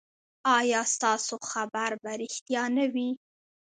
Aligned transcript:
ایا 0.57 0.81
ستاسو 0.93 1.35
خبر 1.49 1.91
به 2.01 2.11
ریښتیا 2.21 2.63
نه 2.77 2.85
وي؟ 2.93 3.09